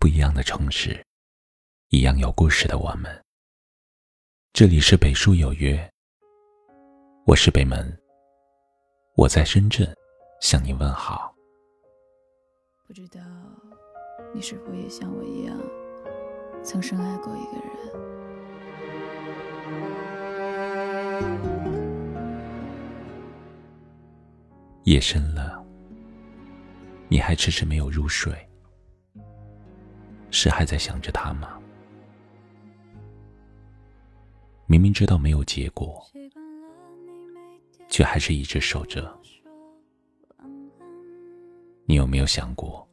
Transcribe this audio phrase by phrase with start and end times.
[0.00, 1.04] 不一样的城市，
[1.88, 3.20] 一样有故事的我们。
[4.52, 5.90] 这里是北书有约，
[7.26, 8.00] 我是北门，
[9.16, 9.92] 我在深圳
[10.40, 11.34] 向你问好。
[12.86, 13.20] 不知道
[14.32, 15.58] 你是否也像我一样，
[16.62, 17.74] 曾深爱过一个人？
[24.84, 25.60] 夜深了，
[27.08, 28.47] 你还迟迟没有入睡。
[30.30, 31.58] 是还在想着他吗？
[34.66, 36.04] 明明知道没有结果，
[37.88, 39.18] 却还是一直守着。
[41.86, 42.86] 你有没有想过，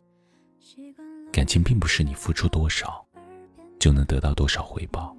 [1.34, 3.06] 感情并不是你付出多少
[3.78, 5.14] 就能得到多少回报？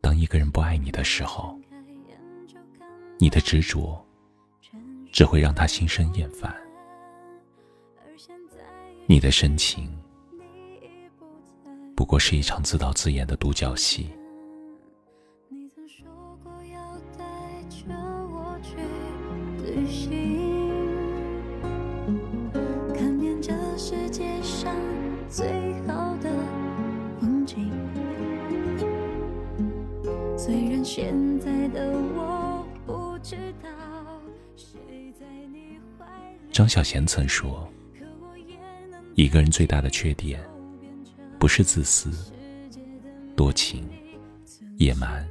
[0.00, 1.60] 当一个人不爱你的时候，
[3.18, 4.02] 你的执着
[5.12, 6.56] 只会让他心生厌烦。
[9.10, 9.90] 你的深情，
[11.96, 14.08] 不过是一场自导自演的独角戏。
[22.94, 24.72] 看遍这世界上
[25.28, 25.48] 最
[25.88, 26.30] 好的
[27.18, 27.68] 风景。
[30.38, 33.68] 虽然现在的我不知道
[34.54, 36.52] 谁在你怀里。
[36.52, 37.68] 张小娴曾说。
[39.14, 40.40] 一个人最大的缺点，
[41.38, 42.10] 不是自私、
[43.36, 43.86] 多情、
[44.78, 45.28] 野蛮、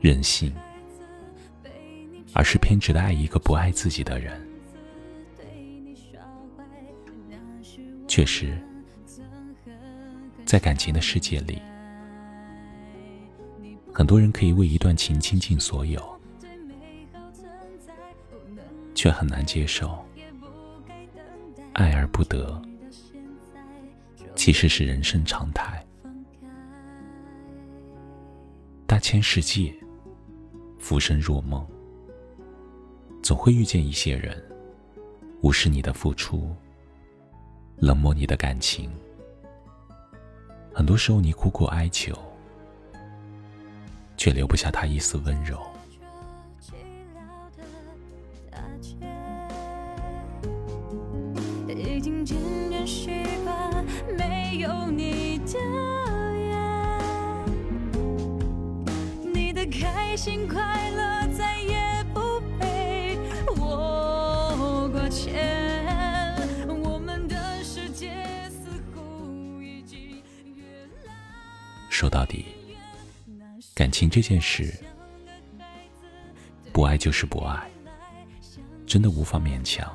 [0.00, 0.52] 任性，
[2.32, 4.40] 而是偏执的爱一个不爱自己的人。
[8.06, 8.56] 确实，
[10.44, 11.60] 在感情的世界里，
[13.92, 16.20] 很多人可以为一段情倾尽所有，
[18.94, 19.98] 却很难接受
[21.72, 22.62] 爱而不得。
[24.34, 25.84] 其实是人生常态。
[28.86, 29.74] 大千世界，
[30.78, 31.66] 浮生若梦，
[33.22, 34.42] 总会遇见一些人，
[35.40, 36.54] 无视你的付出，
[37.76, 38.90] 冷漠你的感情。
[40.74, 42.12] 很多时候，你苦苦哀求，
[44.16, 45.58] 却留不下他一丝温柔。
[72.02, 72.44] 说到底，
[73.76, 74.74] 感情这件事，
[76.72, 77.70] 不爱就是不爱，
[78.84, 79.88] 真的无法勉强。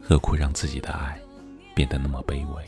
[0.00, 1.20] 何苦让自己的爱
[1.74, 2.64] 变得那么卑微？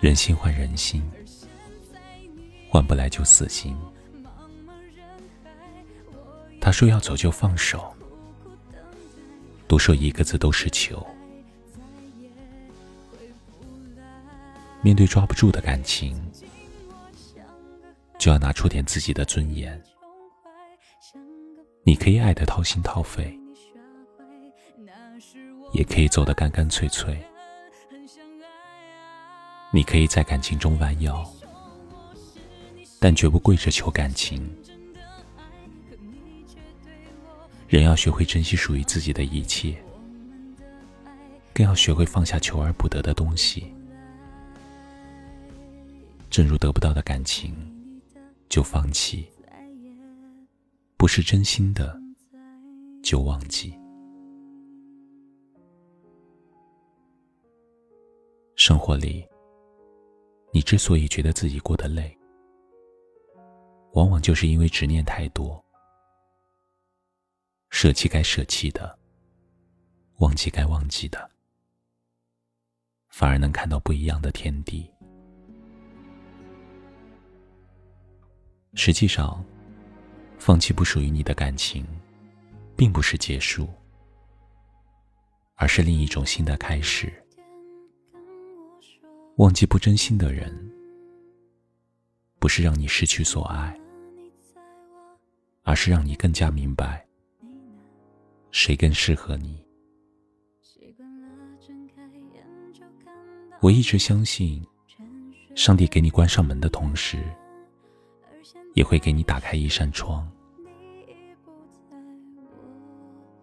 [0.00, 1.08] 人心换人心，
[2.68, 3.78] 换不来就死心。
[6.60, 7.94] 他说要走就放手，
[9.68, 11.06] 多说一个字都是求。
[14.82, 16.20] 面对抓不住的感情，
[18.18, 19.80] 就要拿出点自己的尊严。
[21.84, 23.38] 你可以爱得掏心掏肺。
[25.72, 27.22] 也可以走得干干脆脆。
[29.70, 31.30] 你可以在感情中弯腰，
[32.98, 34.50] 但绝不跪着求感情。
[37.68, 39.76] 人要学会珍惜属于自己的一切，
[41.52, 43.70] 更要学会放下求而不得的东西。
[46.30, 47.54] 正如得不到的感情
[48.48, 49.28] 就放弃，
[50.96, 52.00] 不是真心的
[53.02, 53.76] 就忘记。
[58.54, 59.26] 生活里，
[60.52, 62.16] 你之所以觉得自己过得累，
[63.92, 65.64] 往往就是因为执念太多，
[67.70, 68.98] 舍弃该舍弃的，
[70.18, 71.30] 忘记该忘记的，
[73.08, 74.88] 反而能看到不一样的天地。
[78.74, 79.44] 实际上，
[80.38, 81.84] 放弃不属于你的感情，
[82.76, 83.68] 并不是结束，
[85.56, 87.12] 而是另一种新的开始。
[89.36, 90.52] 忘记不真心的人，
[92.38, 93.78] 不是让你失去所爱，
[95.62, 97.04] 而是让你更加明白
[98.50, 99.64] 谁更适合你。
[103.60, 104.64] 我一直相信，
[105.56, 107.24] 上帝给你关上门的同时，
[108.78, 110.24] 也会给你打开一扇窗。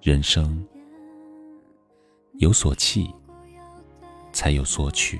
[0.01, 0.65] 人生
[2.35, 3.13] 有所弃，
[4.31, 5.19] 才有所取。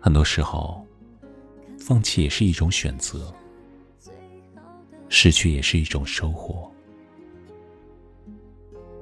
[0.00, 0.82] 很多时候，
[1.78, 3.30] 放弃也是一种选择，
[5.10, 6.72] 失去也是一种收获。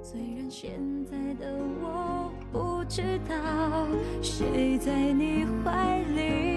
[0.02, 0.72] 虽然现
[1.04, 3.86] 在的我不知道
[4.20, 6.47] 谁在你怀里，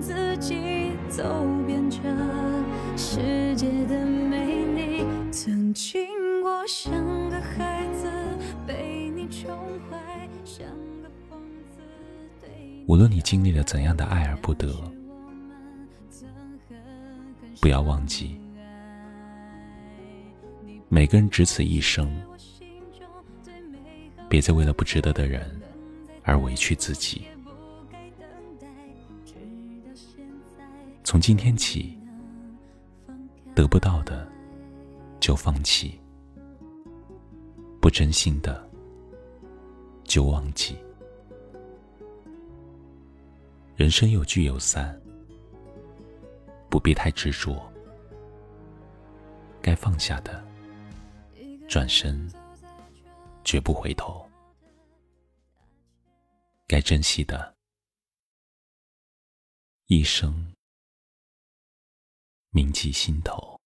[0.00, 1.22] 自己走
[1.66, 1.98] 遍这
[2.96, 5.04] 世界的美丽。
[5.30, 6.08] 曾经
[6.42, 6.92] 我像
[7.30, 8.10] 个孩子，
[8.66, 9.56] 被你宠
[9.90, 10.66] 坏，像
[11.02, 11.40] 个疯
[11.70, 11.80] 子。
[12.86, 14.74] 无论你经历了怎样的爱而不得，
[17.60, 18.40] 不要忘记，
[20.88, 22.10] 每个人只此一生，
[24.28, 25.60] 别再为了不值得的人
[26.22, 27.22] 而委屈自己。
[31.10, 31.98] 从今天起，
[33.54, 34.30] 得不到的
[35.18, 35.98] 就放弃，
[37.80, 38.70] 不真心的
[40.04, 40.76] 就忘记。
[43.74, 45.00] 人生有聚有散，
[46.68, 47.56] 不必太执着。
[49.62, 50.44] 该放下的，
[51.66, 52.30] 转身
[53.44, 54.28] 绝不回头；
[56.66, 57.56] 该珍惜的，
[59.86, 60.54] 一生
[62.50, 63.58] 铭记心头。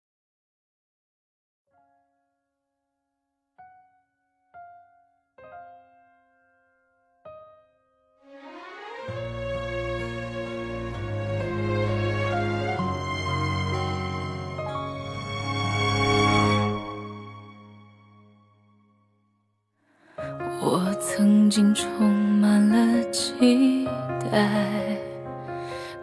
[20.65, 23.85] 我曾经充满了期
[24.31, 24.97] 待，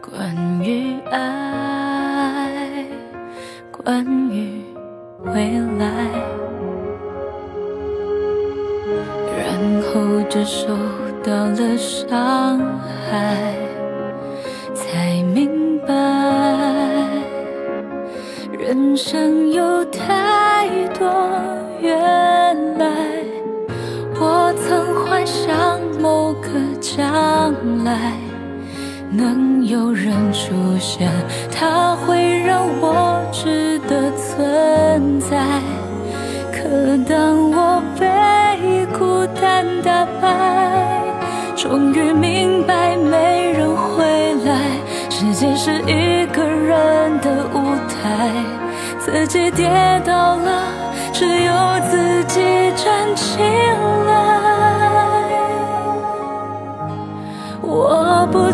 [0.01, 1.68] 关于爱，
[3.83, 4.61] 关于
[5.23, 5.85] 未来，
[9.37, 10.67] 然后就受
[11.23, 12.59] 到了伤
[13.09, 13.55] 害，
[14.75, 15.93] 才明白，
[18.59, 20.67] 人生有太
[20.99, 21.09] 多
[21.81, 22.85] 原来。
[24.19, 26.49] 我曾幻想某个
[26.81, 27.53] 将
[27.85, 28.13] 来，
[29.09, 31.09] 能有人出现，
[31.49, 33.08] 他会让我
[36.61, 36.65] 可
[37.07, 40.27] 当我被孤单打败，
[41.55, 44.59] 终于明白没人会来，
[45.09, 48.29] 世界是一个人的舞台，
[48.99, 49.69] 自己跌
[50.05, 50.63] 倒了，
[51.13, 51.53] 只有
[51.89, 52.41] 自己
[52.75, 53.39] 站起
[54.05, 54.19] 来。
[57.61, 58.51] 我不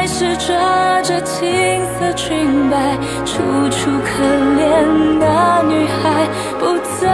[0.00, 4.24] 不再是抓着青色裙摆楚楚可
[4.56, 6.26] 怜的女孩，
[6.58, 7.06] 不再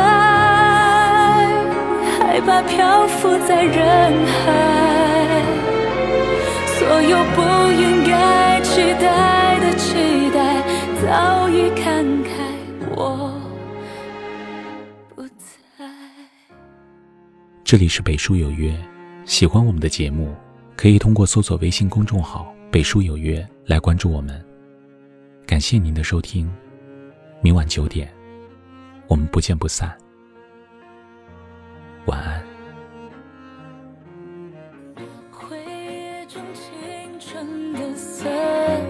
[2.17, 5.43] 害怕漂浮在人海，
[6.79, 7.43] 所有不
[7.73, 10.63] 应该期待的期待
[11.03, 12.31] 早已看开，
[12.95, 13.33] 我
[15.17, 15.85] 不在。
[17.65, 18.73] 这里是北书有约，
[19.25, 20.33] 喜欢我们的节目，
[20.77, 22.47] 可以通过搜索微信公众号
[22.77, 24.39] “北书有约”来关注我们。
[25.47, 26.47] 感谢您的收听，
[27.41, 28.07] 明晚九点，
[29.09, 29.97] 我们不见不散。
[32.05, 32.45] 晚安。
[35.31, 38.29] 回忆中青春的色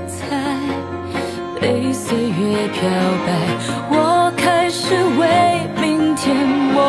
[0.09, 0.37] 彩
[1.61, 2.91] 被岁月漂
[3.25, 3.29] 白，
[3.89, 6.83] 我开始为明天默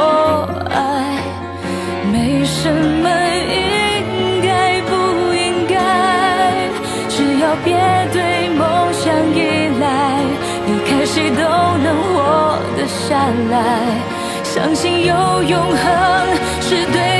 [13.07, 13.15] 下
[13.49, 14.17] 来。
[14.43, 15.79] 相信有永恒
[16.61, 17.16] 是对。